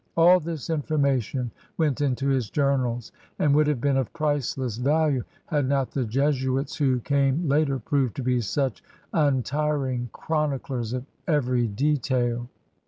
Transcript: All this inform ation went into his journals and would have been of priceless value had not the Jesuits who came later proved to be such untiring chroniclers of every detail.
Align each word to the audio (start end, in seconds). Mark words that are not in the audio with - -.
All 0.17 0.39
this 0.39 0.67
inform 0.71 1.05
ation 1.05 1.51
went 1.77 2.01
into 2.01 2.27
his 2.29 2.49
journals 2.49 3.11
and 3.37 3.53
would 3.53 3.67
have 3.67 3.79
been 3.79 3.97
of 3.97 4.11
priceless 4.13 4.77
value 4.77 5.23
had 5.45 5.67
not 5.69 5.91
the 5.91 6.05
Jesuits 6.05 6.75
who 6.77 6.99
came 7.01 7.47
later 7.47 7.77
proved 7.77 8.15
to 8.15 8.23
be 8.23 8.41
such 8.41 8.83
untiring 9.13 10.09
chroniclers 10.11 10.93
of 10.93 11.05
every 11.27 11.67
detail. 11.67 12.49